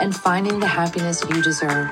and 0.00 0.14
finding 0.14 0.60
the 0.60 0.66
happiness 0.66 1.22
you 1.30 1.42
deserve. 1.42 1.90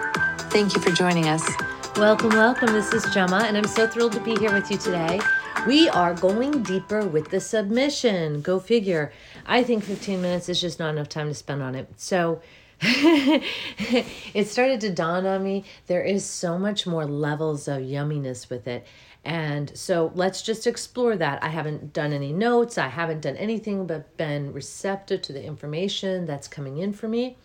Thank 0.50 0.74
you 0.74 0.80
for 0.80 0.90
joining 0.90 1.28
us. 1.28 1.48
Welcome, 1.96 2.30
welcome. 2.30 2.72
This 2.72 2.92
is 2.92 3.04
Gemma, 3.14 3.44
and 3.46 3.56
I'm 3.56 3.66
so 3.66 3.86
thrilled 3.86 4.12
to 4.12 4.20
be 4.20 4.36
here 4.36 4.52
with 4.52 4.70
you 4.70 4.76
today. 4.76 5.20
We 5.66 5.88
are 5.88 6.14
going 6.14 6.62
deeper 6.62 7.06
with 7.06 7.30
the 7.30 7.40
submission. 7.40 8.42
Go 8.42 8.58
figure. 8.58 9.12
I 9.46 9.62
think 9.62 9.84
15 9.84 10.20
minutes 10.20 10.48
is 10.48 10.60
just 10.60 10.78
not 10.78 10.90
enough 10.90 11.08
time 11.08 11.28
to 11.28 11.34
spend 11.34 11.62
on 11.62 11.74
it. 11.74 11.88
So, 11.96 12.42
it 12.80 14.48
started 14.48 14.80
to 14.82 14.90
dawn 14.90 15.24
on 15.24 15.42
me 15.42 15.64
there 15.86 16.02
is 16.02 16.24
so 16.24 16.58
much 16.58 16.86
more 16.86 17.06
levels 17.06 17.68
of 17.68 17.82
yumminess 17.82 18.50
with 18.50 18.66
it. 18.66 18.86
And 19.24 19.76
so 19.76 20.12
let's 20.14 20.42
just 20.42 20.66
explore 20.66 21.16
that. 21.16 21.42
I 21.42 21.48
haven't 21.48 21.94
done 21.94 22.12
any 22.12 22.32
notes, 22.32 22.76
I 22.76 22.88
haven't 22.88 23.22
done 23.22 23.36
anything 23.36 23.86
but 23.86 24.16
been 24.16 24.52
receptive 24.52 25.22
to 25.22 25.32
the 25.32 25.42
information 25.42 26.26
that's 26.26 26.46
coming 26.46 26.78
in 26.78 26.92
for 26.92 27.08
me. 27.08 27.38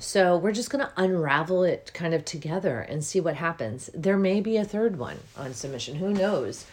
So 0.00 0.36
we're 0.36 0.52
just 0.52 0.70
going 0.70 0.84
to 0.84 0.92
unravel 0.96 1.62
it 1.62 1.90
kind 1.94 2.14
of 2.14 2.24
together 2.24 2.80
and 2.80 3.04
see 3.04 3.20
what 3.20 3.36
happens. 3.36 3.90
There 3.94 4.16
may 4.16 4.40
be 4.40 4.56
a 4.56 4.64
third 4.64 4.98
one 4.98 5.18
on 5.36 5.54
submission, 5.54 5.96
who 5.96 6.12
knows? 6.12 6.66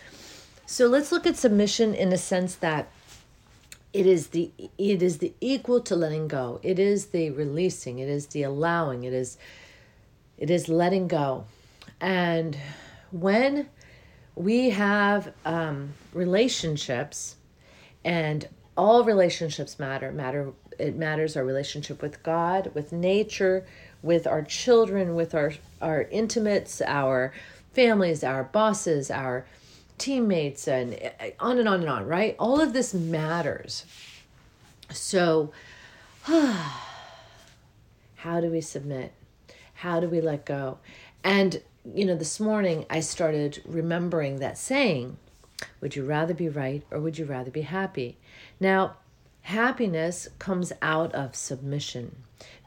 So 0.66 0.88
let's 0.88 1.12
look 1.12 1.28
at 1.28 1.38
submission 1.38 1.94
in 1.94 2.12
a 2.12 2.18
sense 2.18 2.56
that 2.56 2.90
it 3.94 4.06
is 4.06 4.28
the 4.28 4.52
it 4.78 5.02
is 5.02 5.18
the 5.18 5.34
equal 5.42 5.82
to 5.82 5.96
letting 5.96 6.28
go. 6.30 6.60
It 6.64 6.80
is 6.80 7.08
the 7.08 7.30
releasing, 7.32 8.00
it 8.00 8.08
is 8.08 8.28
the 8.28 8.44
allowing, 8.44 9.04
it 9.04 9.14
is 9.14 9.38
it 10.38 10.50
is 10.50 10.70
letting 10.70 11.08
go. 11.08 11.46
And 12.00 12.58
when 13.12 13.70
we 14.36 14.70
have 14.70 15.34
um, 15.44 15.94
relationships 16.14 17.36
and 18.06 18.48
all 18.78 19.04
relationships 19.04 19.78
matter 19.78 20.12
matter 20.12 20.54
it 20.82 20.96
matters 20.96 21.38
our 21.38 21.44
relationship 21.46 22.02
with 22.02 22.22
god 22.24 22.72
with 22.74 22.92
nature 22.92 23.66
with 24.02 24.26
our 24.26 24.42
children 24.42 25.16
with 25.16 25.34
our 25.36 25.54
our 25.82 26.04
intimates 26.04 26.82
our 26.82 27.34
families 27.74 28.24
our 28.24 28.44
bosses 28.44 29.12
our 29.12 29.46
teammates 30.02 30.68
and 30.68 30.96
uh, 30.96 31.30
on 31.40 31.60
and 31.60 31.70
on 31.70 31.82
and 31.82 31.90
on 31.90 32.08
right? 32.08 32.36
All 32.40 32.60
of 32.60 32.74
this 32.74 32.94
matters. 32.94 33.86
So 34.90 35.52
how 36.24 36.82
do 38.42 38.50
we 38.50 38.62
submit? 38.62 39.14
How 39.76 40.00
do 40.00 40.10
we 40.10 40.20
let 40.20 40.44
go? 40.46 40.80
And 41.24 41.62
you 41.96 42.06
know 42.06 42.16
this 42.16 42.40
morning 42.40 42.86
i 42.92 43.00
started 43.00 43.60
remembering 43.66 44.38
that 44.38 44.56
saying 44.56 45.18
would 45.80 45.96
you 45.96 46.06
rather 46.06 46.32
be 46.32 46.48
right 46.48 46.84
or 46.92 47.00
would 47.00 47.18
you 47.18 47.26
rather 47.26 47.50
be 47.50 47.62
happy? 47.62 48.18
Now 48.60 48.98
Happiness 49.44 50.28
comes 50.40 50.72
out 50.82 51.14
of 51.14 51.36
submission 51.36 52.16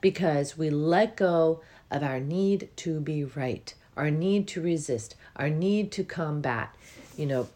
because 0.00 0.58
we 0.58 0.70
let 0.70 1.16
go 1.16 1.62
of 1.90 2.02
our 2.02 2.20
need 2.20 2.68
to 2.76 3.00
be 3.00 3.24
right, 3.24 3.72
our 3.96 4.10
need 4.10 4.48
to 4.48 4.60
resist, 4.60 5.14
our 5.36 5.48
need 5.48 5.92
to 5.92 6.04
combat, 6.04 6.74
you 7.16 7.26
know. 7.26 7.48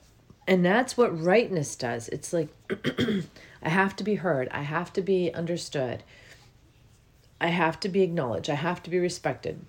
And 0.47 0.65
that's 0.65 0.97
what 0.97 1.21
rightness 1.21 1.77
does. 1.77 2.09
It's 2.09 2.33
like, 2.33 2.49
I 3.63 3.69
have 3.69 3.97
to 3.97 4.05
be 4.05 4.15
heard, 4.15 4.49
I 4.51 4.63
have 4.63 4.93
to 4.95 5.03
be 5.03 5.33
understood, 5.35 6.05
I 7.41 7.49
have 7.49 7.79
to 7.81 7.89
be 7.89 8.03
acknowledged, 8.03 8.49
I 8.49 8.55
have 8.55 8.83
to 8.85 8.91
be 8.91 8.99
respected. 8.99 9.61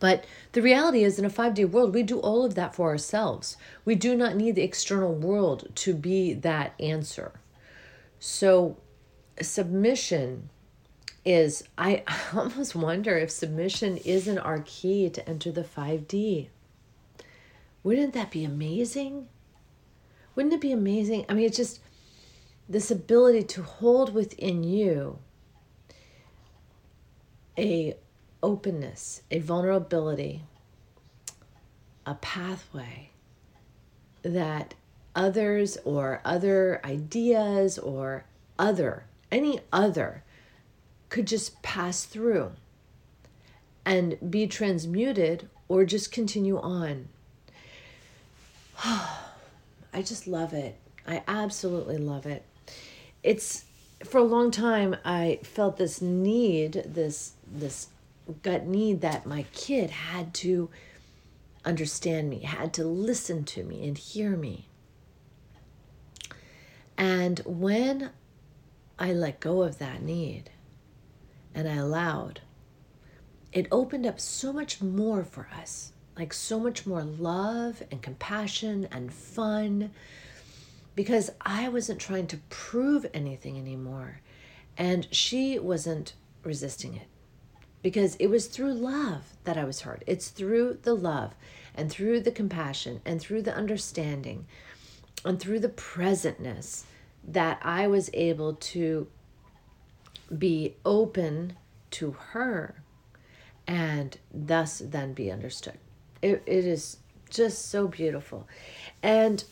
But 0.00 0.24
the 0.52 0.62
reality 0.62 1.04
is, 1.04 1.18
in 1.18 1.24
a 1.24 1.30
5D 1.30 1.70
world, 1.70 1.94
we 1.94 2.02
do 2.02 2.20
all 2.20 2.44
of 2.44 2.54
that 2.54 2.74
for 2.74 2.88
ourselves. 2.90 3.56
We 3.84 3.94
do 3.94 4.16
not 4.16 4.36
need 4.36 4.54
the 4.54 4.62
external 4.62 5.12
world 5.12 5.68
to 5.76 5.94
be 5.94 6.34
that 6.34 6.74
answer. 6.78 7.32
So, 8.24 8.76
submission 9.40 10.48
is, 11.24 11.64
I 11.76 12.04
almost 12.32 12.76
wonder 12.76 13.18
if 13.18 13.32
submission 13.32 13.96
isn't 13.96 14.38
our 14.38 14.60
key 14.64 15.10
to 15.10 15.28
enter 15.28 15.50
the 15.50 15.64
5D. 15.64 16.46
Wouldn't 17.82 18.12
that 18.12 18.30
be 18.30 18.44
amazing? 18.44 19.26
Wouldn't 20.36 20.54
it 20.54 20.60
be 20.60 20.70
amazing? 20.70 21.26
I 21.28 21.34
mean, 21.34 21.46
it's 21.46 21.56
just 21.56 21.80
this 22.68 22.92
ability 22.92 23.42
to 23.42 23.64
hold 23.64 24.14
within 24.14 24.62
you 24.62 25.18
a 27.58 27.96
openness, 28.40 29.22
a 29.32 29.40
vulnerability, 29.40 30.44
a 32.06 32.14
pathway 32.14 33.10
that 34.22 34.74
others 35.14 35.78
or 35.84 36.20
other 36.24 36.80
ideas 36.84 37.78
or 37.78 38.24
other, 38.58 39.04
any 39.30 39.60
other, 39.72 40.22
could 41.08 41.26
just 41.26 41.62
pass 41.62 42.04
through 42.04 42.52
and 43.84 44.16
be 44.30 44.46
transmuted 44.46 45.48
or 45.68 45.84
just 45.84 46.12
continue 46.12 46.58
on. 46.58 47.08
I 48.84 50.02
just 50.02 50.26
love 50.26 50.52
it. 50.52 50.76
I 51.06 51.22
absolutely 51.26 51.98
love 51.98 52.26
it. 52.26 52.44
It's 53.22 53.64
for 54.04 54.18
a 54.18 54.24
long 54.24 54.50
time 54.50 54.96
I 55.04 55.40
felt 55.42 55.76
this 55.76 56.00
need, 56.00 56.82
this 56.86 57.32
this 57.46 57.88
gut 58.42 58.66
need 58.66 59.00
that 59.00 59.26
my 59.26 59.44
kid 59.52 59.90
had 59.90 60.32
to 60.34 60.70
understand 61.64 62.30
me, 62.30 62.40
had 62.40 62.72
to 62.74 62.84
listen 62.84 63.44
to 63.44 63.62
me 63.62 63.86
and 63.86 63.96
hear 63.98 64.36
me. 64.36 64.66
And 66.96 67.40
when 67.40 68.10
I 68.98 69.12
let 69.12 69.40
go 69.40 69.62
of 69.62 69.78
that 69.78 70.02
need 70.02 70.50
and 71.54 71.68
I 71.68 71.74
allowed, 71.74 72.40
it 73.52 73.66
opened 73.70 74.06
up 74.06 74.20
so 74.20 74.52
much 74.52 74.80
more 74.80 75.24
for 75.24 75.48
us 75.58 75.92
like 76.16 76.32
so 76.32 76.58
much 76.58 76.86
more 76.86 77.02
love 77.02 77.82
and 77.90 78.02
compassion 78.02 78.86
and 78.90 79.12
fun 79.12 79.90
because 80.94 81.30
I 81.40 81.68
wasn't 81.68 82.00
trying 82.00 82.26
to 82.28 82.36
prove 82.50 83.06
anything 83.14 83.58
anymore. 83.58 84.20
And 84.76 85.08
she 85.10 85.58
wasn't 85.58 86.14
resisting 86.42 86.94
it 86.94 87.06
because 87.82 88.16
it 88.16 88.26
was 88.26 88.46
through 88.46 88.74
love 88.74 89.36
that 89.44 89.56
I 89.56 89.64
was 89.64 89.80
hurt. 89.80 90.02
It's 90.06 90.28
through 90.28 90.78
the 90.82 90.94
love 90.94 91.34
and 91.74 91.90
through 91.90 92.20
the 92.20 92.30
compassion 92.30 93.00
and 93.04 93.20
through 93.20 93.42
the 93.42 93.54
understanding 93.54 94.46
and 95.24 95.38
through 95.38 95.60
the 95.60 95.68
presentness 95.68 96.84
that 97.24 97.60
I 97.62 97.86
was 97.86 98.10
able 98.12 98.54
to 98.54 99.06
be 100.36 100.74
open 100.84 101.56
to 101.92 102.12
her 102.12 102.82
and 103.66 104.18
thus 104.32 104.78
then 104.78 105.12
be 105.12 105.30
understood. 105.30 105.78
It, 106.20 106.42
it 106.46 106.64
is 106.64 106.98
just 107.30 107.70
so 107.70 107.86
beautiful. 107.86 108.48
And 109.02 109.44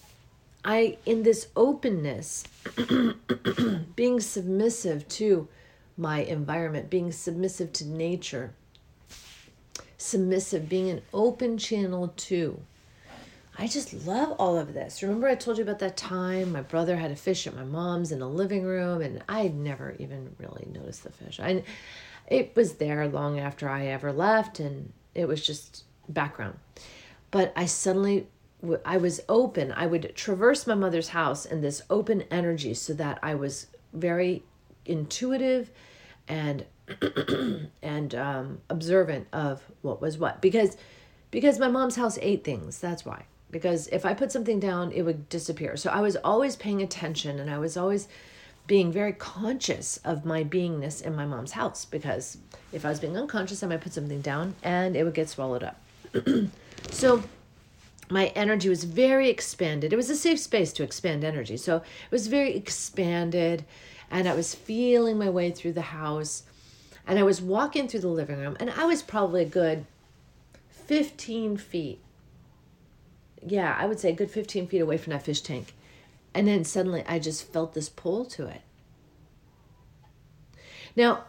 I, 0.64 0.98
in 1.06 1.22
this 1.22 1.48
openness, 1.56 2.44
being 3.96 4.20
submissive 4.20 5.08
to 5.08 5.48
my 5.96 6.20
environment, 6.20 6.90
being 6.90 7.12
submissive 7.12 7.72
to 7.74 7.86
nature, 7.86 8.52
submissive, 9.96 10.68
being 10.68 10.90
an 10.90 11.02
open 11.12 11.56
channel 11.56 12.12
to 12.16 12.60
I 13.58 13.66
just 13.66 14.06
love 14.06 14.32
all 14.38 14.58
of 14.58 14.74
this. 14.74 15.02
Remember, 15.02 15.28
I 15.28 15.34
told 15.34 15.58
you 15.58 15.64
about 15.64 15.80
that 15.80 15.96
time 15.96 16.52
my 16.52 16.62
brother 16.62 16.96
had 16.96 17.10
a 17.10 17.16
fish 17.16 17.46
at 17.46 17.54
my 17.54 17.64
mom's 17.64 18.12
in 18.12 18.20
the 18.20 18.28
living 18.28 18.64
room, 18.64 19.02
and 19.02 19.22
I 19.28 19.48
never 19.48 19.96
even 19.98 20.34
really 20.38 20.66
noticed 20.72 21.04
the 21.04 21.12
fish. 21.12 21.40
I, 21.40 21.64
it 22.26 22.54
was 22.56 22.74
there 22.74 23.06
long 23.08 23.38
after 23.38 23.68
I 23.68 23.86
ever 23.86 24.12
left, 24.12 24.60
and 24.60 24.92
it 25.14 25.26
was 25.26 25.44
just 25.44 25.84
background. 26.08 26.58
But 27.30 27.52
I 27.56 27.66
suddenly, 27.66 28.28
I 28.84 28.96
was 28.96 29.20
open. 29.28 29.72
I 29.72 29.86
would 29.86 30.14
traverse 30.14 30.66
my 30.66 30.74
mother's 30.74 31.08
house 31.08 31.44
in 31.44 31.60
this 31.60 31.82
open 31.90 32.22
energy, 32.30 32.72
so 32.74 32.94
that 32.94 33.18
I 33.22 33.34
was 33.34 33.66
very 33.92 34.42
intuitive 34.86 35.70
and 36.28 36.64
and 37.82 38.14
um, 38.14 38.60
observant 38.68 39.28
of 39.32 39.62
what 39.82 40.00
was 40.00 40.18
what 40.18 40.40
because 40.40 40.76
because 41.30 41.58
my 41.58 41.68
mom's 41.68 41.96
house 41.96 42.18
ate 42.22 42.42
things. 42.44 42.78
That's 42.78 43.04
why 43.04 43.24
because 43.50 43.88
if 43.88 44.04
I 44.04 44.14
put 44.14 44.32
something 44.32 44.60
down, 44.60 44.92
it 44.92 45.02
would 45.02 45.28
disappear. 45.28 45.76
So 45.76 45.90
I 45.90 46.00
was 46.00 46.16
always 46.16 46.56
paying 46.56 46.82
attention 46.82 47.38
and 47.38 47.50
I 47.50 47.58
was 47.58 47.76
always 47.76 48.08
being 48.66 48.92
very 48.92 49.12
conscious 49.12 49.96
of 50.04 50.24
my 50.24 50.44
beingness 50.44 51.02
in 51.02 51.16
my 51.16 51.26
mom's 51.26 51.52
house 51.52 51.84
because 51.84 52.38
if 52.72 52.84
I 52.84 52.88
was 52.88 53.00
being 53.00 53.16
unconscious, 53.16 53.62
I 53.62 53.66
might 53.66 53.80
put 53.80 53.92
something 53.92 54.20
down 54.20 54.54
and 54.62 54.96
it 54.96 55.04
would 55.04 55.14
get 55.14 55.28
swallowed 55.28 55.64
up. 55.64 55.80
so 56.90 57.22
my 58.08 58.26
energy 58.28 58.68
was 58.68 58.84
very 58.84 59.28
expanded. 59.28 59.92
It 59.92 59.96
was 59.96 60.10
a 60.10 60.16
safe 60.16 60.38
space 60.38 60.72
to 60.74 60.82
expand 60.82 61.24
energy. 61.24 61.56
So 61.56 61.78
it 61.78 62.10
was 62.10 62.28
very 62.28 62.54
expanded 62.54 63.64
and 64.10 64.28
I 64.28 64.34
was 64.34 64.54
feeling 64.54 65.18
my 65.18 65.30
way 65.30 65.50
through 65.50 65.72
the 65.72 65.82
house 65.82 66.44
and 67.06 67.18
I 67.18 67.22
was 67.22 67.40
walking 67.40 67.88
through 67.88 68.00
the 68.00 68.08
living 68.08 68.38
room 68.38 68.56
and 68.60 68.70
I 68.70 68.84
was 68.84 69.02
probably 69.02 69.42
a 69.42 69.46
good 69.46 69.86
15 70.70 71.56
feet. 71.56 72.00
Yeah, 73.46 73.76
I 73.78 73.86
would 73.86 73.98
say 73.98 74.10
a 74.10 74.14
good 74.14 74.30
15 74.30 74.66
feet 74.66 74.80
away 74.80 74.98
from 74.98 75.12
that 75.12 75.24
fish 75.24 75.40
tank. 75.40 75.74
And 76.34 76.46
then 76.46 76.64
suddenly 76.64 77.04
I 77.06 77.18
just 77.18 77.52
felt 77.52 77.74
this 77.74 77.88
pull 77.88 78.24
to 78.26 78.46
it. 78.46 78.62
Now, 80.94 81.24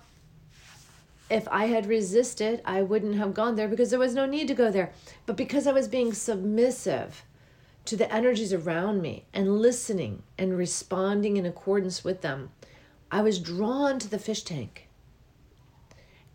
if 1.29 1.47
I 1.49 1.67
had 1.67 1.85
resisted, 1.85 2.61
I 2.65 2.81
wouldn't 2.81 3.15
have 3.15 3.33
gone 3.33 3.55
there 3.55 3.69
because 3.69 3.89
there 3.89 3.99
was 3.99 4.13
no 4.13 4.25
need 4.25 4.47
to 4.49 4.53
go 4.53 4.69
there. 4.69 4.91
But 5.25 5.37
because 5.37 5.65
I 5.65 5.71
was 5.71 5.87
being 5.87 6.13
submissive 6.13 7.23
to 7.85 7.95
the 7.95 8.13
energies 8.13 8.53
around 8.53 9.01
me 9.01 9.25
and 9.33 9.59
listening 9.59 10.23
and 10.37 10.57
responding 10.57 11.37
in 11.37 11.45
accordance 11.45 12.03
with 12.03 12.21
them, 12.21 12.51
I 13.09 13.21
was 13.21 13.39
drawn 13.39 13.97
to 13.99 14.09
the 14.09 14.19
fish 14.19 14.43
tank. 14.43 14.87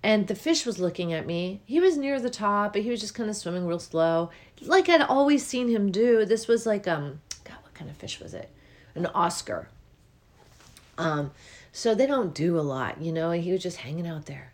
And 0.06 0.28
the 0.28 0.36
fish 0.36 0.64
was 0.64 0.78
looking 0.78 1.12
at 1.12 1.26
me. 1.26 1.62
He 1.64 1.80
was 1.80 1.96
near 1.96 2.20
the 2.20 2.30
top, 2.30 2.74
but 2.74 2.82
he 2.82 2.90
was 2.90 3.00
just 3.00 3.16
kind 3.16 3.28
of 3.28 3.34
swimming 3.34 3.66
real 3.66 3.80
slow, 3.80 4.30
like 4.60 4.88
I'd 4.88 5.00
always 5.00 5.44
seen 5.44 5.66
him 5.66 5.90
do. 5.90 6.24
This 6.24 6.46
was 6.46 6.64
like 6.64 6.86
um, 6.86 7.20
God, 7.42 7.56
what 7.64 7.74
kind 7.74 7.90
of 7.90 7.96
fish 7.96 8.20
was 8.20 8.32
it? 8.32 8.48
An 8.94 9.06
Oscar. 9.06 9.68
Um, 10.96 11.32
so 11.72 11.92
they 11.92 12.06
don't 12.06 12.32
do 12.32 12.56
a 12.56 12.62
lot, 12.62 13.02
you 13.02 13.10
know. 13.10 13.32
He 13.32 13.50
was 13.50 13.60
just 13.60 13.78
hanging 13.78 14.06
out 14.06 14.26
there, 14.26 14.52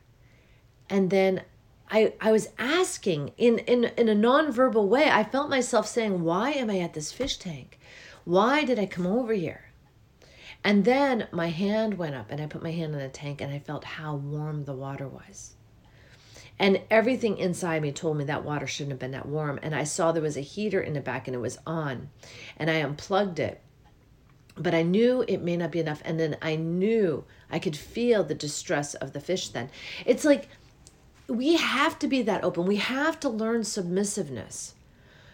and 0.88 1.10
then 1.10 1.42
I 1.90 2.14
I 2.18 2.32
was 2.32 2.48
asking 2.58 3.32
in 3.36 3.58
in 3.58 3.84
in 3.98 4.08
a 4.08 4.14
nonverbal 4.14 4.88
way. 4.88 5.10
I 5.10 5.22
felt 5.22 5.50
myself 5.50 5.86
saying, 5.86 6.24
"Why 6.24 6.52
am 6.52 6.70
I 6.70 6.78
at 6.78 6.94
this 6.94 7.12
fish 7.12 7.36
tank? 7.36 7.78
Why 8.24 8.64
did 8.64 8.78
I 8.78 8.86
come 8.86 9.06
over 9.06 9.34
here?" 9.34 9.71
And 10.64 10.84
then 10.84 11.26
my 11.32 11.48
hand 11.48 11.98
went 11.98 12.14
up 12.14 12.30
and 12.30 12.40
I 12.40 12.46
put 12.46 12.62
my 12.62 12.70
hand 12.70 12.94
in 12.94 13.00
the 13.00 13.08
tank 13.08 13.40
and 13.40 13.52
I 13.52 13.58
felt 13.58 13.84
how 13.84 14.14
warm 14.14 14.64
the 14.64 14.74
water 14.74 15.08
was. 15.08 15.54
And 16.58 16.80
everything 16.90 17.38
inside 17.38 17.82
me 17.82 17.90
told 17.90 18.16
me 18.16 18.24
that 18.24 18.44
water 18.44 18.66
shouldn't 18.66 18.92
have 18.92 19.00
been 19.00 19.10
that 19.12 19.26
warm. 19.26 19.58
And 19.62 19.74
I 19.74 19.84
saw 19.84 20.12
there 20.12 20.22
was 20.22 20.36
a 20.36 20.42
heater 20.42 20.80
in 20.80 20.92
the 20.92 21.00
back 21.00 21.26
and 21.26 21.34
it 21.34 21.40
was 21.40 21.58
on. 21.66 22.10
And 22.56 22.70
I 22.70 22.74
unplugged 22.74 23.40
it. 23.40 23.60
But 24.54 24.74
I 24.74 24.82
knew 24.82 25.24
it 25.26 25.42
may 25.42 25.56
not 25.56 25.72
be 25.72 25.80
enough. 25.80 26.02
And 26.04 26.20
then 26.20 26.36
I 26.40 26.56
knew 26.56 27.24
I 27.50 27.58
could 27.58 27.76
feel 27.76 28.22
the 28.22 28.34
distress 28.34 28.94
of 28.94 29.12
the 29.12 29.20
fish 29.20 29.48
then. 29.48 29.70
It's 30.06 30.24
like 30.24 30.48
we 31.26 31.56
have 31.56 31.98
to 32.00 32.06
be 32.06 32.22
that 32.22 32.44
open. 32.44 32.66
We 32.66 32.76
have 32.76 33.18
to 33.20 33.28
learn 33.28 33.64
submissiveness 33.64 34.74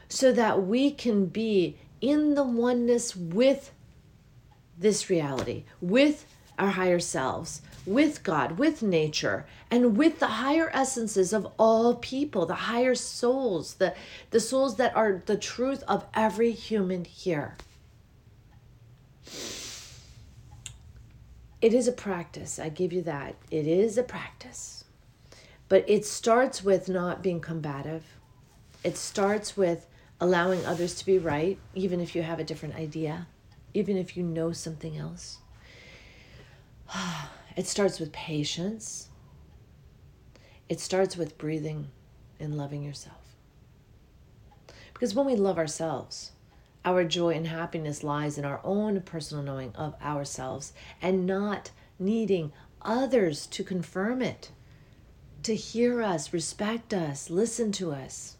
so 0.08 0.32
that 0.32 0.62
we 0.62 0.90
can 0.90 1.26
be 1.26 1.76
in 2.00 2.34
the 2.34 2.44
oneness 2.44 3.14
with 3.14 3.72
this 4.78 5.10
reality 5.10 5.64
with 5.80 6.24
our 6.58 6.70
higher 6.70 6.98
selves, 6.98 7.62
with 7.86 8.22
God, 8.22 8.58
with 8.58 8.82
nature, 8.82 9.46
and 9.70 9.96
with 9.96 10.18
the 10.18 10.26
higher 10.26 10.70
essences 10.72 11.32
of 11.32 11.46
all 11.58 11.94
people, 11.94 12.46
the 12.46 12.54
higher 12.54 12.94
souls, 12.94 13.74
the, 13.74 13.94
the 14.30 14.40
souls 14.40 14.76
that 14.76 14.94
are 14.96 15.22
the 15.26 15.36
truth 15.36 15.84
of 15.86 16.04
every 16.14 16.50
human 16.50 17.04
here. 17.04 17.56
It 21.60 21.74
is 21.74 21.88
a 21.88 21.92
practice. 21.92 22.58
I 22.58 22.68
give 22.68 22.92
you 22.92 23.02
that. 23.02 23.34
It 23.50 23.66
is 23.66 23.98
a 23.98 24.02
practice. 24.02 24.84
But 25.68 25.84
it 25.88 26.06
starts 26.06 26.64
with 26.64 26.88
not 26.88 27.22
being 27.22 27.40
combative. 27.40 28.04
It 28.84 28.96
starts 28.96 29.56
with 29.56 29.86
allowing 30.20 30.64
others 30.64 30.94
to 30.96 31.06
be 31.06 31.18
right, 31.18 31.58
even 31.74 32.00
if 32.00 32.14
you 32.14 32.22
have 32.22 32.38
a 32.38 32.44
different 32.44 32.76
idea 32.76 33.26
even 33.74 33.96
if 33.96 34.16
you 34.16 34.22
know 34.22 34.52
something 34.52 34.96
else. 34.96 35.38
It 37.56 37.66
starts 37.66 37.98
with 37.98 38.12
patience. 38.12 39.08
It 40.68 40.78
starts 40.78 41.16
with 41.16 41.36
breathing 41.38 41.88
and 42.38 42.56
loving 42.56 42.84
yourself. 42.84 43.18
Because 44.92 45.12
when 45.12 45.26
we 45.26 45.34
love 45.34 45.58
ourselves, 45.58 46.30
our 46.84 47.04
joy 47.04 47.30
and 47.30 47.46
happiness 47.46 48.04
lies 48.04 48.38
in 48.38 48.44
our 48.44 48.60
own 48.62 49.00
personal 49.00 49.42
knowing 49.42 49.74
of 49.74 49.94
ourselves 50.00 50.72
and 51.02 51.26
not 51.26 51.72
needing 51.98 52.52
others 52.82 53.46
to 53.48 53.64
confirm 53.64 54.22
it, 54.22 54.50
to 55.42 55.54
hear 55.54 56.02
us, 56.02 56.32
respect 56.32 56.94
us, 56.94 57.30
listen 57.30 57.72
to 57.72 57.92
us. 57.92 58.36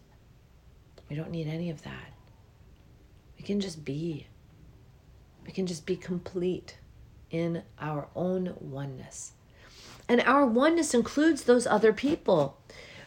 We 1.08 1.16
don't 1.16 1.30
need 1.30 1.48
any 1.48 1.70
of 1.70 1.82
that. 1.82 2.12
We 3.36 3.44
can 3.44 3.60
just 3.60 3.84
be. 3.84 4.26
We 5.48 5.54
can 5.54 5.66
just 5.66 5.86
be 5.86 5.96
complete 5.96 6.76
in 7.30 7.62
our 7.80 8.08
own 8.14 8.54
oneness. 8.60 9.32
And 10.06 10.20
our 10.20 10.44
oneness 10.44 10.92
includes 10.92 11.44
those 11.44 11.66
other 11.66 11.90
people. 11.90 12.58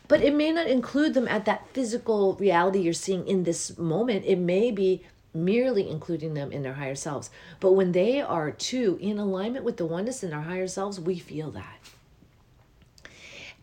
But 0.07 0.23
it 0.23 0.33
may 0.33 0.51
not 0.51 0.65
include 0.65 1.13
them 1.13 1.27
at 1.27 1.45
that 1.45 1.67
physical 1.71 2.33
reality 2.33 2.79
you're 2.79 2.93
seeing 2.93 3.27
in 3.27 3.43
this 3.43 3.77
moment. 3.77 4.25
It 4.25 4.39
may 4.39 4.71
be 4.71 5.03
merely 5.35 5.87
including 5.87 6.33
them 6.33 6.51
in 6.51 6.63
their 6.63 6.73
higher 6.73 6.95
selves. 6.95 7.29
But 7.59 7.73
when 7.73 7.91
they 7.91 8.19
are 8.19 8.49
too 8.49 8.97
in 8.99 9.19
alignment 9.19 9.63
with 9.63 9.77
the 9.77 9.85
oneness 9.85 10.23
in 10.23 10.33
our 10.33 10.41
higher 10.41 10.67
selves, 10.67 10.99
we 10.99 11.19
feel 11.19 11.51
that. 11.51 11.77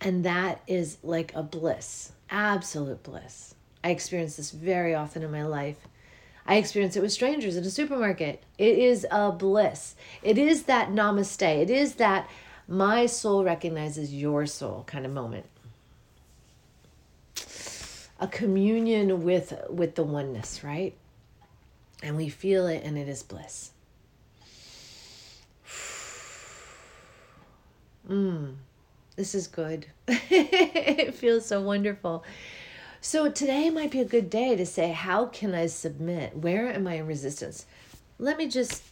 And 0.00 0.24
that 0.24 0.62
is 0.68 0.98
like 1.02 1.34
a 1.34 1.42
bliss, 1.42 2.12
absolute 2.30 3.02
bliss. 3.02 3.56
I 3.82 3.90
experience 3.90 4.36
this 4.36 4.52
very 4.52 4.94
often 4.94 5.24
in 5.24 5.32
my 5.32 5.42
life. 5.44 5.78
I 6.48 6.56
experience 6.56 6.96
it 6.96 7.02
with 7.02 7.12
strangers 7.12 7.56
in 7.56 7.64
a 7.64 7.70
supermarket. 7.70 8.42
It 8.56 8.78
is 8.78 9.06
a 9.10 9.30
bliss. 9.30 9.94
It 10.22 10.38
is 10.38 10.62
that 10.62 10.88
namaste. 10.88 11.42
It 11.42 11.68
is 11.68 11.96
that 11.96 12.26
my 12.66 13.04
soul 13.04 13.44
recognizes 13.44 14.14
your 14.14 14.46
soul 14.46 14.84
kind 14.86 15.04
of 15.04 15.12
moment. 15.12 15.44
A 18.18 18.26
communion 18.26 19.22
with 19.22 19.52
with 19.68 19.94
the 19.94 20.02
oneness, 20.02 20.64
right? 20.64 20.94
And 22.02 22.16
we 22.16 22.30
feel 22.30 22.66
it 22.66 22.82
and 22.82 22.96
it 22.96 23.08
is 23.08 23.22
bliss. 23.22 23.72
Mmm, 28.08 28.54
this 29.16 29.34
is 29.34 29.46
good. 29.46 29.86
it 30.08 31.14
feels 31.14 31.44
so 31.44 31.60
wonderful. 31.60 32.24
So 33.00 33.30
today 33.30 33.70
might 33.70 33.92
be 33.92 34.00
a 34.00 34.04
good 34.04 34.28
day 34.28 34.56
to 34.56 34.66
say, 34.66 34.90
How 34.90 35.26
can 35.26 35.54
I 35.54 35.66
submit? 35.66 36.36
Where 36.36 36.72
am 36.72 36.86
I 36.86 36.94
in 36.94 37.06
resistance? 37.06 37.64
Let 38.18 38.36
me 38.36 38.48
just 38.48 38.82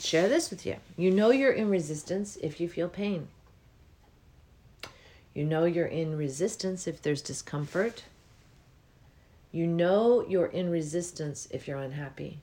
share 0.00 0.28
this 0.28 0.48
with 0.48 0.64
you. 0.64 0.76
You 0.96 1.10
know 1.10 1.30
you're 1.30 1.52
in 1.52 1.68
resistance 1.68 2.36
if 2.42 2.58
you 2.58 2.68
feel 2.68 2.88
pain. 2.88 3.28
You 5.34 5.44
know 5.44 5.64
you're 5.64 5.86
in 5.86 6.16
resistance 6.16 6.86
if 6.86 7.02
there's 7.02 7.20
discomfort. 7.22 8.04
You 9.52 9.66
know 9.66 10.24
you're 10.26 10.46
in 10.46 10.70
resistance 10.70 11.46
if 11.50 11.68
you're 11.68 11.78
unhappy. 11.78 12.38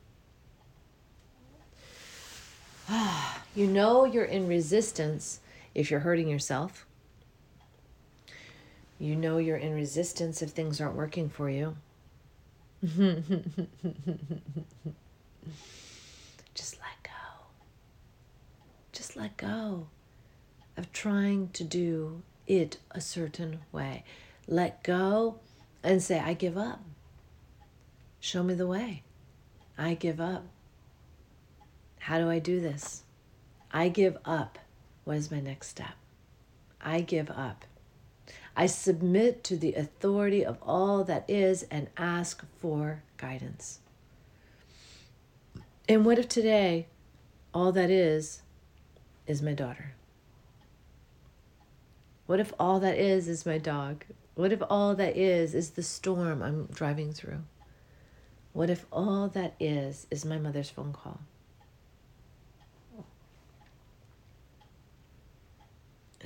you 3.56 3.66
know 3.68 4.06
you're 4.06 4.24
in 4.24 4.48
resistance 4.48 5.40
if 5.74 5.90
you're 5.90 6.02
hurting 6.02 6.30
yourself. 6.30 6.86
You 9.00 9.16
know 9.16 9.38
you're 9.38 9.58
in 9.58 9.74
resistance 9.74 10.42
if 10.42 10.50
things 10.50 10.82
aren't 10.82 10.96
working 10.96 11.30
for 11.30 11.50
you. 11.50 11.78
Just 16.56 16.80
let 16.80 17.04
go. 17.04 17.46
Just 18.92 19.16
let 19.16 19.38
go 19.38 19.88
of 20.76 20.92
trying 20.92 21.50
to 21.50 21.64
do 21.64 22.24
it 22.48 22.78
a 22.92 23.02
certain 23.02 23.60
way. 23.72 24.04
Let 24.48 24.84
go 24.84 25.40
and 25.84 26.02
say, 26.02 26.20
I 26.20 26.34
give 26.34 26.58
up. 26.58 26.82
Show 28.20 28.44
me 28.44 28.56
the 28.56 28.68
way. 28.68 29.04
I 29.78 29.94
give 29.94 30.20
up. 30.20 30.46
How 32.00 32.18
do 32.18 32.30
I 32.30 32.40
do 32.40 32.60
this? 32.60 33.04
I 33.72 33.90
give 33.90 34.18
up. 34.26 34.58
What 35.04 35.18
is 35.18 35.30
my 35.30 35.40
next 35.40 35.68
step? 35.68 35.94
I 36.82 37.02
give 37.02 37.30
up. 37.30 37.66
I 38.60 38.66
submit 38.66 39.44
to 39.46 39.56
the 39.56 39.76
authority 39.76 40.44
of 40.44 40.58
all 40.64 41.04
that 41.04 41.30
is 41.30 41.62
and 41.70 41.90
ask 41.96 42.44
for 42.60 43.04
guidance. 43.18 43.82
And 45.88 46.04
what 46.04 46.18
if 46.18 46.28
today 46.28 46.88
all 47.54 47.72
that 47.74 47.92
is 47.92 48.42
is 49.28 49.44
my 49.44 49.54
daughter? 49.54 49.94
What 52.26 52.40
if 52.40 52.52
all 52.60 52.80
that 52.80 52.98
is 52.98 53.28
is 53.28 53.46
my 53.46 53.60
dog? 53.60 54.04
What 54.34 54.52
if 54.52 54.64
all 54.72 54.96
that 54.96 55.16
is 55.16 55.54
is 55.54 55.72
the 55.72 55.84
storm 55.84 56.42
I'm 56.42 56.66
driving 56.66 57.14
through? 57.14 57.44
What 58.54 58.72
if 58.72 58.88
all 58.92 59.28
that 59.30 59.54
is 59.60 60.08
is 60.10 60.26
my 60.26 60.40
mother's 60.40 60.72
phone 60.72 60.94
call? 60.94 61.20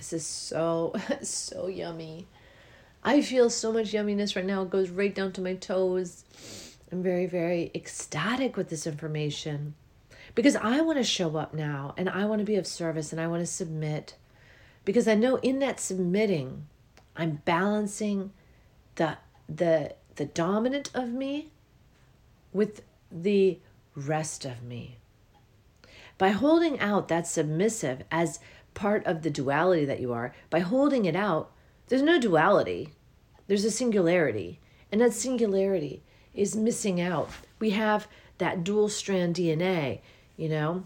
This 0.01 0.13
is 0.13 0.25
so, 0.25 0.95
so 1.21 1.67
yummy. 1.67 2.25
I 3.03 3.21
feel 3.21 3.51
so 3.51 3.71
much 3.71 3.91
yumminess 3.93 4.35
right 4.35 4.43
now. 4.43 4.63
It 4.63 4.71
goes 4.71 4.89
right 4.89 5.13
down 5.13 5.31
to 5.33 5.41
my 5.41 5.53
toes. 5.53 6.23
I'm 6.91 7.03
very, 7.03 7.27
very 7.27 7.69
ecstatic 7.75 8.57
with 8.57 8.69
this 8.69 8.87
information 8.87 9.75
because 10.33 10.55
I 10.55 10.81
want 10.81 10.97
to 10.97 11.03
show 11.03 11.37
up 11.37 11.53
now 11.53 11.93
and 11.97 12.09
I 12.09 12.25
want 12.25 12.39
to 12.39 12.45
be 12.45 12.55
of 12.55 12.65
service 12.65 13.11
and 13.11 13.21
I 13.21 13.27
want 13.27 13.41
to 13.41 13.45
submit 13.45 14.15
because 14.85 15.07
I 15.07 15.13
know 15.13 15.35
in 15.35 15.59
that 15.59 15.79
submitting, 15.79 16.65
I'm 17.15 17.43
balancing 17.45 18.31
the 18.95 19.19
the 19.47 19.93
the 20.15 20.25
dominant 20.25 20.89
of 20.95 21.09
me 21.09 21.51
with 22.51 22.81
the 23.11 23.59
rest 23.95 24.45
of 24.45 24.63
me. 24.63 24.97
By 26.17 26.29
holding 26.29 26.79
out 26.79 27.07
that 27.09 27.27
submissive 27.27 28.03
as 28.09 28.39
part 28.73 29.05
of 29.05 29.21
the 29.21 29.29
duality 29.29 29.85
that 29.85 29.99
you 29.99 30.13
are, 30.13 30.33
by 30.49 30.59
holding 30.59 31.05
it 31.05 31.15
out, 31.15 31.51
there's 31.87 32.01
no 32.01 32.19
duality, 32.19 32.93
there's 33.47 33.65
a 33.65 33.71
singularity. 33.71 34.59
And 34.91 35.01
that 35.01 35.13
singularity 35.13 36.03
is 36.33 36.55
missing 36.55 36.99
out. 36.99 37.29
We 37.59 37.71
have 37.71 38.07
that 38.37 38.63
dual 38.63 38.89
strand 38.89 39.35
DNA, 39.35 39.99
you 40.37 40.49
know. 40.49 40.85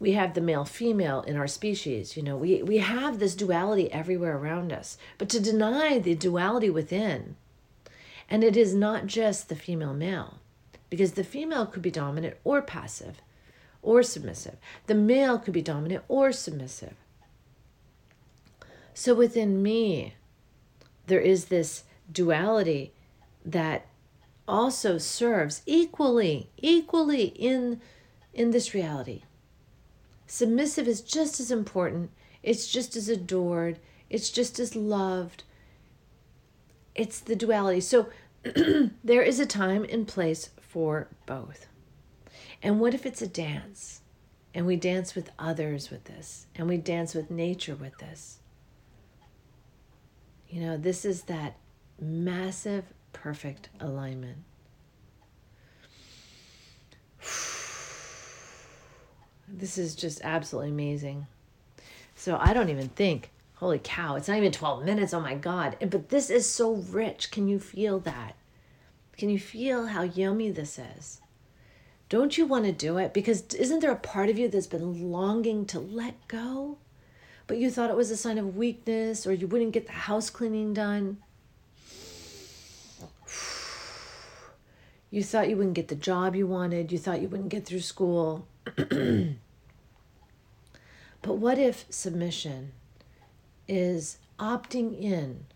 We 0.00 0.12
have 0.12 0.34
the 0.34 0.40
male 0.40 0.64
female 0.64 1.22
in 1.22 1.36
our 1.36 1.48
species, 1.48 2.16
you 2.16 2.22
know. 2.22 2.36
We, 2.36 2.62
we 2.62 2.78
have 2.78 3.18
this 3.18 3.34
duality 3.34 3.90
everywhere 3.90 4.36
around 4.36 4.72
us. 4.72 4.96
But 5.16 5.28
to 5.30 5.40
deny 5.40 5.98
the 5.98 6.14
duality 6.14 6.70
within, 6.70 7.36
and 8.30 8.44
it 8.44 8.56
is 8.56 8.74
not 8.74 9.06
just 9.06 9.48
the 9.48 9.56
female 9.56 9.94
male, 9.94 10.38
because 10.90 11.12
the 11.12 11.24
female 11.24 11.66
could 11.66 11.82
be 11.82 11.90
dominant 11.90 12.36
or 12.44 12.62
passive 12.62 13.20
or 13.88 14.02
submissive. 14.02 14.58
The 14.86 14.94
male 14.94 15.38
could 15.38 15.54
be 15.54 15.62
dominant 15.62 16.04
or 16.08 16.30
submissive. 16.30 16.94
So 18.92 19.14
within 19.14 19.62
me, 19.62 20.12
there 21.06 21.22
is 21.22 21.46
this 21.46 21.84
duality 22.12 22.92
that 23.46 23.86
also 24.46 24.98
serves 24.98 25.62
equally, 25.64 26.50
equally 26.58 27.28
in, 27.28 27.80
in 28.34 28.50
this 28.50 28.74
reality. 28.74 29.22
Submissive 30.26 30.86
is 30.86 31.00
just 31.00 31.40
as 31.40 31.50
important, 31.50 32.10
it's 32.42 32.70
just 32.70 32.94
as 32.94 33.08
adored, 33.08 33.78
it's 34.10 34.28
just 34.28 34.60
as 34.60 34.76
loved. 34.76 35.44
It's 36.94 37.20
the 37.20 37.36
duality. 37.36 37.80
So 37.80 38.10
there 39.02 39.22
is 39.22 39.40
a 39.40 39.46
time 39.46 39.86
and 39.88 40.06
place 40.06 40.50
for 40.60 41.08
both. 41.24 41.68
And 42.62 42.80
what 42.80 42.94
if 42.94 43.06
it's 43.06 43.22
a 43.22 43.26
dance? 43.26 44.00
And 44.54 44.66
we 44.66 44.76
dance 44.76 45.14
with 45.14 45.30
others 45.38 45.90
with 45.90 46.04
this, 46.04 46.46
and 46.56 46.68
we 46.68 46.78
dance 46.78 47.14
with 47.14 47.30
nature 47.30 47.74
with 47.74 47.96
this. 47.98 48.38
You 50.48 50.62
know, 50.62 50.76
this 50.76 51.04
is 51.04 51.22
that 51.24 51.56
massive, 52.00 52.84
perfect 53.12 53.68
alignment. 53.80 54.38
This 59.50 59.78
is 59.78 59.94
just 59.94 60.20
absolutely 60.24 60.72
amazing. 60.72 61.26
So 62.14 62.36
I 62.38 62.52
don't 62.52 62.68
even 62.68 62.90
think, 62.90 63.30
holy 63.54 63.80
cow, 63.82 64.16
it's 64.16 64.28
not 64.28 64.36
even 64.36 64.52
12 64.52 64.84
minutes. 64.84 65.14
Oh 65.14 65.20
my 65.20 65.36
God. 65.36 65.78
But 65.80 66.10
this 66.10 66.28
is 66.28 66.46
so 66.46 66.74
rich. 66.74 67.30
Can 67.30 67.48
you 67.48 67.58
feel 67.58 67.98
that? 68.00 68.34
Can 69.16 69.30
you 69.30 69.38
feel 69.38 69.86
how 69.86 70.02
yummy 70.02 70.50
this 70.50 70.78
is? 70.78 71.22
Don't 72.08 72.38
you 72.38 72.46
want 72.46 72.64
to 72.64 72.72
do 72.72 72.98
it? 72.98 73.12
Because 73.12 73.42
isn't 73.54 73.80
there 73.80 73.92
a 73.92 73.96
part 73.96 74.28
of 74.28 74.38
you 74.38 74.48
that's 74.48 74.66
been 74.66 75.10
longing 75.10 75.66
to 75.66 75.78
let 75.78 76.14
go? 76.28 76.78
but 77.48 77.56
you 77.56 77.70
thought 77.70 77.90
it 77.90 77.96
was 77.96 78.12
a 78.12 78.16
sign 78.16 78.38
of 78.38 78.56
weakness 78.56 79.26
or 79.26 79.32
you 79.32 79.48
wouldn't 79.48 79.72
get 79.72 79.86
the 79.86 79.92
house 79.92 80.30
cleaning 80.30 80.74
done. 80.74 81.16
You 85.10 85.24
thought 85.24 85.48
you 85.48 85.56
wouldn't 85.56 85.74
get 85.74 85.88
the 85.88 85.94
job 85.94 86.36
you 86.36 86.46
wanted. 86.46 86.92
You 86.92 86.98
thought 86.98 87.22
you 87.22 87.28
wouldn't 87.28 87.48
get 87.48 87.64
through 87.64 87.80
school. 87.80 88.46
but 88.76 89.38
what 91.22 91.58
if 91.58 91.86
submission 91.88 92.72
is 93.66 94.18
opting 94.38 95.00
in 95.00 95.46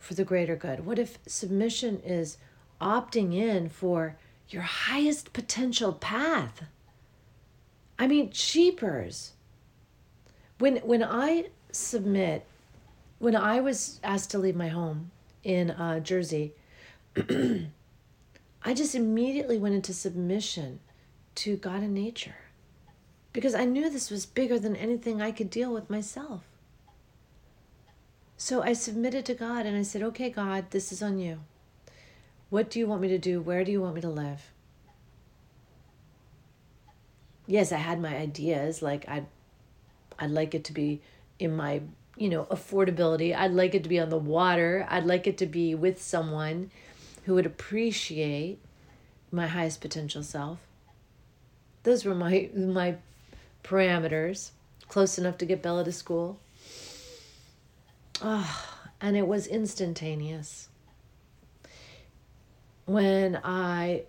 for 0.00 0.14
the 0.14 0.24
greater 0.24 0.56
good? 0.56 0.84
What 0.84 0.98
if 0.98 1.18
submission 1.28 2.00
is 2.00 2.38
opting 2.80 3.32
in 3.32 3.68
for 3.68 4.16
your 4.48 4.62
highest 4.62 5.32
potential 5.32 5.92
path? 5.92 6.62
I 7.98 8.06
mean, 8.06 8.30
cheapers 8.30 9.34
when 10.58 10.76
when 10.78 11.02
I 11.02 11.50
submit, 11.72 12.46
when 13.18 13.36
I 13.36 13.60
was 13.60 14.00
asked 14.02 14.30
to 14.30 14.38
leave 14.38 14.56
my 14.56 14.68
home 14.68 15.10
in 15.42 15.70
uh, 15.70 16.00
Jersey, 16.00 16.54
I 17.16 18.74
just 18.74 18.94
immediately 18.94 19.58
went 19.58 19.74
into 19.74 19.92
submission 19.92 20.80
to 21.36 21.56
God 21.56 21.82
and 21.82 21.94
nature 21.94 22.36
because 23.32 23.54
I 23.54 23.64
knew 23.64 23.90
this 23.90 24.10
was 24.10 24.24
bigger 24.24 24.58
than 24.58 24.76
anything 24.76 25.20
I 25.20 25.32
could 25.32 25.50
deal 25.50 25.72
with 25.72 25.90
myself. 25.90 26.44
So 28.36 28.62
I 28.62 28.72
submitted 28.72 29.24
to 29.26 29.34
God 29.34 29.66
and 29.66 29.76
I 29.76 29.82
said, 29.82 30.02
Okay, 30.02 30.30
God, 30.30 30.70
this 30.70 30.92
is 30.92 31.02
on 31.02 31.18
you. 31.18 31.40
What 32.54 32.70
do 32.70 32.78
you 32.78 32.86
want 32.86 33.02
me 33.02 33.08
to 33.08 33.18
do? 33.18 33.40
Where 33.40 33.64
do 33.64 33.72
you 33.72 33.80
want 33.80 33.96
me 33.96 34.00
to 34.02 34.08
live? 34.08 34.52
Yes, 37.48 37.72
I 37.72 37.78
had 37.78 38.00
my 38.00 38.16
ideas, 38.16 38.80
like 38.80 39.08
I'd 39.08 39.26
I'd 40.20 40.30
like 40.30 40.54
it 40.54 40.62
to 40.66 40.72
be 40.72 41.02
in 41.40 41.56
my, 41.56 41.82
you 42.16 42.28
know, 42.28 42.44
affordability. 42.44 43.36
I'd 43.36 43.50
like 43.50 43.74
it 43.74 43.82
to 43.82 43.88
be 43.88 43.98
on 43.98 44.08
the 44.08 44.16
water. 44.16 44.86
I'd 44.88 45.04
like 45.04 45.26
it 45.26 45.36
to 45.38 45.46
be 45.46 45.74
with 45.74 46.00
someone 46.00 46.70
who 47.24 47.34
would 47.34 47.44
appreciate 47.44 48.60
my 49.32 49.48
highest 49.48 49.80
potential 49.80 50.22
self. 50.22 50.60
Those 51.82 52.04
were 52.04 52.14
my 52.14 52.50
my 52.54 52.98
parameters. 53.64 54.52
Close 54.86 55.18
enough 55.18 55.38
to 55.38 55.44
get 55.44 55.60
Bella 55.60 55.82
to 55.82 55.90
school. 55.90 56.38
Oh, 58.22 58.64
and 59.00 59.16
it 59.16 59.26
was 59.26 59.48
instantaneous. 59.48 60.68
When 62.86 63.40
I 63.42 64.04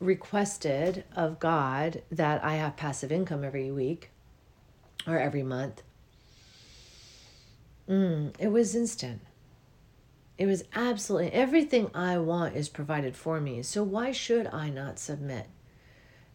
requested 0.00 1.04
of 1.14 1.38
God 1.38 2.02
that 2.10 2.42
I 2.42 2.54
have 2.54 2.76
passive 2.76 3.12
income 3.12 3.44
every 3.44 3.70
week, 3.70 4.10
or 5.06 5.18
every 5.18 5.42
month. 5.42 5.82
Mm, 7.88 8.34
it 8.38 8.48
was 8.48 8.74
instant. 8.74 9.20
It 10.38 10.46
was 10.46 10.64
absolutely 10.74 11.32
everything 11.32 11.90
I 11.94 12.18
want 12.18 12.56
is 12.56 12.68
provided 12.68 13.16
for 13.16 13.40
me. 13.40 13.62
So 13.62 13.82
why 13.82 14.12
should 14.12 14.46
I 14.48 14.70
not 14.70 14.98
submit? 14.98 15.46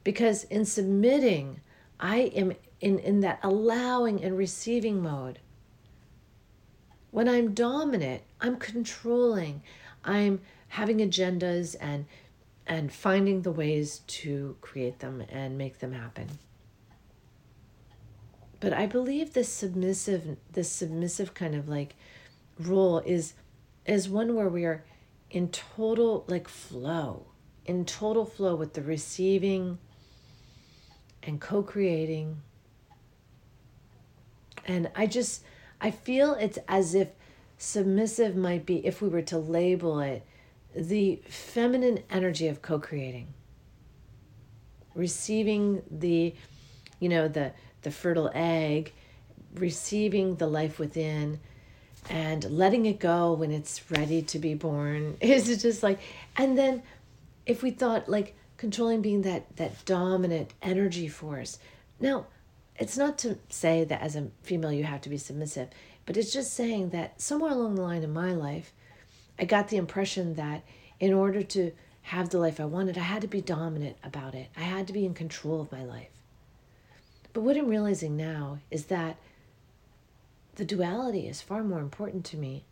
Because 0.03 0.43
in 0.45 0.65
submitting, 0.65 1.61
I 1.99 2.17
am 2.35 2.53
in, 2.79 2.99
in 2.99 3.21
that 3.21 3.39
allowing 3.43 4.23
and 4.23 4.37
receiving 4.37 5.01
mode. 5.01 5.39
When 7.11 7.27
I'm 7.27 7.53
dominant, 7.53 8.21
I'm 8.39 8.57
controlling. 8.57 9.63
I'm 10.07 10.41
having 10.69 10.97
agendas 10.97 11.75
and 11.79 12.05
and 12.65 12.91
finding 12.91 13.43
the 13.43 13.51
ways 13.51 13.99
to 14.07 14.57
create 14.61 14.99
them 14.99 15.23
and 15.29 15.57
make 15.57 15.79
them 15.79 15.93
happen 15.93 16.39
but 18.59 18.73
I 18.73 18.87
believe 18.87 19.33
this 19.33 19.49
submissive 19.49 20.37
this 20.51 20.71
submissive 20.71 21.33
kind 21.33 21.55
of 21.55 21.69
like 21.69 21.95
role 22.59 22.99
is 22.99 23.33
is 23.85 24.09
one 24.09 24.35
where 24.35 24.49
we 24.49 24.65
are 24.65 24.83
in 25.29 25.49
total 25.49 26.25
like 26.27 26.47
flow, 26.47 27.27
in 27.65 27.85
total 27.85 28.25
flow 28.25 28.55
with 28.55 28.73
the 28.73 28.81
receiving 28.81 29.77
and 31.23 31.39
co-creating. 31.39 32.41
And 34.65 34.89
I 34.95 35.05
just 35.05 35.43
I 35.79 35.91
feel 35.91 36.33
it's 36.33 36.59
as 36.67 36.95
if 36.95 37.09
submissive 37.57 38.35
might 38.35 38.65
be 38.65 38.85
if 38.85 39.01
we 39.01 39.09
were 39.09 39.21
to 39.23 39.37
label 39.37 39.99
it 39.99 40.25
the 40.75 41.19
feminine 41.27 42.03
energy 42.09 42.47
of 42.47 42.61
co-creating. 42.61 43.33
Receiving 44.95 45.81
the 45.89 46.33
you 46.99 47.09
know 47.09 47.27
the 47.27 47.53
the 47.81 47.91
fertile 47.91 48.31
egg, 48.33 48.93
receiving 49.55 50.35
the 50.35 50.47
life 50.47 50.79
within 50.79 51.39
and 52.09 52.43
letting 52.45 52.85
it 52.85 52.99
go 52.99 53.33
when 53.33 53.51
it's 53.51 53.91
ready 53.91 54.21
to 54.21 54.39
be 54.39 54.53
born 54.53 55.17
is 55.21 55.61
just 55.61 55.83
like 55.83 55.99
and 56.37 56.57
then 56.57 56.81
if 57.45 57.61
we 57.63 57.71
thought 57.71 58.07
like 58.07 58.35
controlling 58.57 59.01
being 59.01 59.23
that 59.23 59.55
that 59.57 59.83
dominant 59.85 60.53
energy 60.61 61.07
force 61.07 61.59
now 61.99 62.25
it's 62.77 62.97
not 62.97 63.17
to 63.17 63.37
say 63.49 63.83
that 63.83 64.01
as 64.01 64.15
a 64.15 64.27
female 64.43 64.71
you 64.71 64.83
have 64.83 65.01
to 65.01 65.09
be 65.09 65.17
submissive 65.17 65.67
but 66.07 66.17
it's 66.17 66.33
just 66.33 66.53
saying 66.53 66.89
that 66.89 67.21
somewhere 67.21 67.51
along 67.51 67.75
the 67.75 67.81
line 67.83 68.01
in 68.01 68.11
my 68.11 68.31
life 68.31 68.73
i 69.37 69.45
got 69.45 69.67
the 69.67 69.77
impression 69.77 70.33
that 70.33 70.63
in 70.99 71.13
order 71.13 71.43
to 71.43 71.71
have 72.01 72.29
the 72.29 72.39
life 72.39 72.59
i 72.59 72.65
wanted 72.65 72.97
i 72.97 73.01
had 73.01 73.21
to 73.21 73.27
be 73.27 73.41
dominant 73.41 73.95
about 74.03 74.33
it 74.33 74.47
i 74.57 74.61
had 74.61 74.87
to 74.87 74.93
be 74.93 75.05
in 75.05 75.13
control 75.13 75.61
of 75.61 75.71
my 75.71 75.83
life 75.83 76.09
but 77.37 77.43
what 77.43 77.55
I'm 77.55 77.67
realizing 77.67 78.17
now 78.17 78.57
is 78.71 78.85
that 78.85 79.17
the 80.55 80.65
duality 80.65 81.27
is 81.27 81.39
far 81.39 81.63
more 81.63 81.81
important 81.81 82.25
to 82.25 82.35
me. 82.35 82.63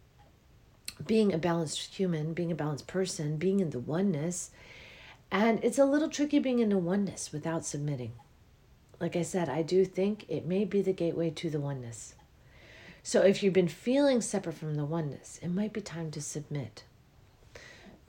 Being 1.06 1.32
a 1.32 1.38
balanced 1.38 1.94
human, 1.94 2.34
being 2.34 2.52
a 2.52 2.56
balanced 2.56 2.88
person, 2.88 3.38
being 3.38 3.60
in 3.60 3.70
the 3.70 3.78
oneness. 3.78 4.50
And 5.30 5.64
it's 5.64 5.78
a 5.78 5.86
little 5.86 6.10
tricky 6.10 6.40
being 6.40 6.58
in 6.58 6.70
the 6.70 6.80
oneness 6.80 7.32
without 7.32 7.64
submitting. 7.64 8.14
Like 9.00 9.16
I 9.16 9.22
said, 9.22 9.50
I 9.50 9.62
do 9.62 9.86
think 9.86 10.26
it 10.30 10.48
may 10.48 10.66
be 10.66 10.82
the 10.82 10.94
gateway 10.94 11.30
to 11.30 11.52
the 11.52 11.60
oneness. 11.60 12.15
So 13.06 13.22
if 13.22 13.44
you've 13.44 13.54
been 13.54 13.68
feeling 13.68 14.20
separate 14.20 14.56
from 14.56 14.74
the 14.74 14.84
oneness, 14.84 15.40
it 15.44 15.50
might 15.50 15.74
be 15.74 15.80
time 15.80 16.10
to 16.10 16.20
submit. 16.20 16.86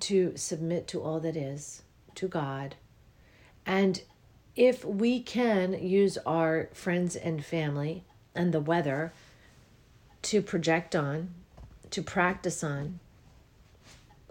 To 0.01 0.33
submit 0.37 0.89
to 0.89 1.03
all 1.03 1.21
that 1.21 1.37
is, 1.37 1.83
to 2.15 2.27
God. 2.27 2.77
And 3.67 4.01
if 4.57 4.87
we 4.87 5.21
can 5.21 5.75
use 5.75 6.17
our 6.25 6.71
friends 6.73 7.15
and 7.15 7.45
family 7.45 8.05
and 8.35 8.55
the 8.55 8.61
weather 8.61 9.13
to 10.23 10.41
project 10.41 10.97
on, 10.97 11.35
to 11.91 12.01
practice 12.01 12.65
on, 12.65 12.99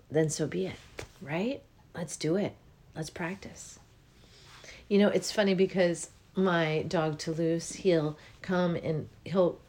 then 0.10 0.32
so 0.32 0.48
be 0.48 0.66
it, 0.66 0.80
right? 1.22 1.62
Let's 1.94 2.18
do 2.18 2.38
it. 2.38 2.56
Let's 2.96 3.12
practice. 3.12 3.78
You 4.90 4.98
know, 4.98 5.10
it's 5.10 5.32
funny 5.32 5.54
because 5.54 6.10
my 6.34 6.86
dog 6.88 7.20
Toulouse, 7.20 7.74
he'll 7.74 8.18
come 8.42 8.76
and 8.76 9.10
he'll 9.26 9.60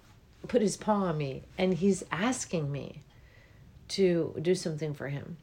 put 0.48 0.62
his 0.62 0.76
paw 0.76 1.04
on 1.04 1.18
me 1.18 1.42
and 1.58 1.74
he's 1.74 2.04
asking 2.10 2.70
me 2.70 3.02
to 3.88 4.34
do 4.40 4.54
something 4.54 4.94
for 4.94 5.08
him. 5.08 5.36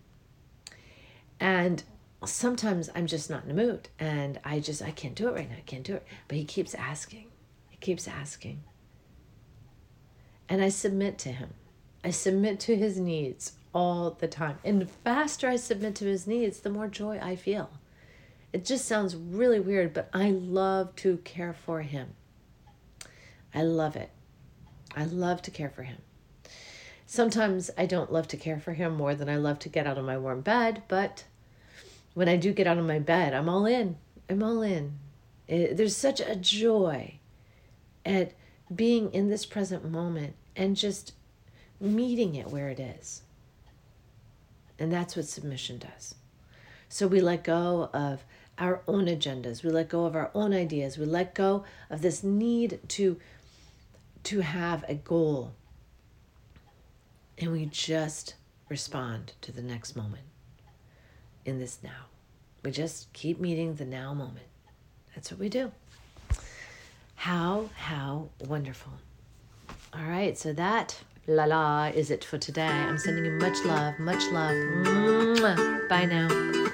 And 1.40 1.84
sometimes 2.26 2.90
I'm 2.96 3.08
just 3.08 3.30
not 3.30 3.44
in 3.44 3.50
the 3.50 3.54
mood 3.54 3.90
and 4.00 4.40
I 4.44 4.60
just 4.60 4.82
I 4.82 4.92
can't 4.92 5.16
do 5.16 5.28
it 5.28 5.36
right 5.36 5.50
now. 5.50 5.58
I 5.58 5.64
can't 5.66 5.84
do 5.84 5.96
it. 5.96 6.06
But 6.28 6.38
he 6.38 6.46
keeps 6.46 6.74
asking. 6.76 7.26
He 7.70 7.78
keeps 7.78 8.08
asking. 8.08 8.64
And 10.50 10.62
I 10.62 10.70
submit 10.70 11.18
to 11.20 11.30
him. 11.30 11.54
I 12.04 12.12
submit 12.12 12.60
to 12.62 12.76
his 12.76 13.00
needs 13.00 13.54
all 13.74 14.12
the 14.12 14.28
time. 14.28 14.58
And 14.64 14.82
the 14.82 14.86
faster 14.86 15.48
I 15.48 15.56
submit 15.56 15.96
to 15.96 16.06
his 16.06 16.28
needs, 16.28 16.60
the 16.60 16.70
more 16.70 16.88
joy 16.88 17.20
I 17.22 17.36
feel. 17.36 17.70
It 18.52 18.66
just 18.66 18.86
sounds 18.86 19.16
really 19.16 19.60
weird, 19.60 19.94
but 19.94 20.10
I 20.14 20.30
love 20.30 20.96
to 20.98 21.18
care 21.18 21.54
for 21.54 21.82
him. 21.82 22.14
I 23.54 23.64
love 23.64 23.96
it. 23.96 24.12
I 24.96 25.06
love 25.06 25.42
to 25.44 25.52
care 25.52 25.70
for 25.70 25.84
him. 25.84 25.98
Sometimes 27.06 27.70
I 27.78 27.86
don't 27.86 28.12
love 28.12 28.28
to 28.30 28.38
care 28.38 28.60
for 28.60 28.74
him 28.74 28.96
more 28.96 29.16
than 29.16 29.30
I 29.30 29.36
love 29.36 29.60
to 29.60 29.70
get 29.70 29.86
out 29.86 29.98
of 29.98 30.06
my 30.06 30.18
warm 30.18 30.42
bed, 30.42 30.84
but 30.88 31.26
when 32.14 32.30
I 32.30 32.38
do 32.38 32.54
get 32.54 32.68
out 32.68 32.78
of 32.78 32.86
my 32.86 33.00
bed, 33.00 33.34
I'm 33.34 33.50
all 33.50 33.66
in. 33.66 33.98
I'm 34.30 34.44
all 34.44 34.62
in. 34.62 34.94
It, 35.48 35.78
there's 35.78 35.96
such 35.96 36.20
a 36.20 36.36
joy 36.36 37.16
at 38.06 38.34
being 38.74 39.12
in 39.14 39.30
this 39.30 39.46
present 39.46 39.90
moment 39.90 40.36
and 40.56 40.76
just 40.76 41.14
meeting 41.80 42.36
it 42.36 42.48
where 42.48 42.70
it 42.70 42.80
is. 42.80 43.24
And 44.80 44.92
that's 44.92 45.16
what 45.16 45.26
submission 45.26 45.78
does. 45.80 46.16
So 46.90 47.08
we 47.08 47.22
let 47.22 47.44
go 47.44 47.90
of 47.94 48.24
our 48.58 48.82
own 48.88 49.06
agendas, 49.06 49.64
we 49.64 49.72
let 49.72 49.90
go 49.90 50.06
of 50.06 50.16
our 50.16 50.30
own 50.36 50.54
ideas, 50.54 50.98
we 50.98 51.06
let 51.06 51.34
go 51.34 51.64
of 51.90 52.02
this 52.02 52.24
need 52.24 52.80
to 52.88 53.20
to 54.24 54.40
have 54.42 54.84
a 54.88 54.96
goal. 54.96 55.54
And 57.38 57.52
we 57.52 57.66
just 57.66 58.36
respond 58.70 59.34
to 59.42 59.52
the 59.52 59.62
next 59.62 59.96
moment 59.96 60.24
in 61.46 61.60
this 61.60 61.80
now. 61.84 62.08
We 62.64 62.72
just 62.72 63.12
keep 63.14 63.40
meeting 63.40 63.76
the 63.76 63.86
now 63.86 64.14
moment. 64.14 64.48
That's 65.14 65.32
what 65.32 65.40
we 65.40 65.50
do. 65.50 65.72
How, 67.16 67.70
how 67.76 68.30
wonderful. 68.48 68.94
All 69.94 70.04
right, 70.06 70.38
so 70.38 70.54
that 70.54 71.00
la 71.28 71.46
la 71.46 71.86
is 71.86 72.10
it 72.12 72.24
for 72.24 72.38
today. 72.38 72.66
I'm 72.66 72.98
sending 72.98 73.26
you 73.26 73.32
much 73.32 73.64
love, 73.66 74.00
much 74.00 74.24
love. 74.32 75.90
Bye 75.90 76.06
now. 76.06 76.74